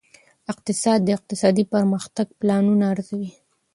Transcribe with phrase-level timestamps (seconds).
[0.51, 3.31] اقتصاد د اقتصادي پرمختګ پلانونه ارزوي.